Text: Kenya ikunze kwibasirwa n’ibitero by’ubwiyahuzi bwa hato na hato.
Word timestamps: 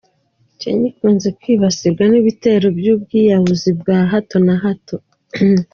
Kenya 0.61 0.85
ikunze 0.91 1.27
kwibasirwa 1.39 2.03
n’ibitero 2.11 2.67
by’ubwiyahuzi 2.77 3.69
bwa 3.79 3.97
hato 4.11 4.37
na 4.45 4.55
hato. 4.63 4.95